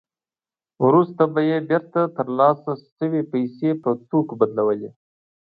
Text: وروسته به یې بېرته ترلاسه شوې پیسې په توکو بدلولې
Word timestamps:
وروسته 0.85 1.23
به 1.33 1.41
یې 1.49 1.57
بېرته 1.69 1.99
ترلاسه 2.17 2.71
شوې 2.97 3.21
پیسې 3.33 3.69
په 3.81 3.89
توکو 4.09 4.33
بدلولې 4.41 4.89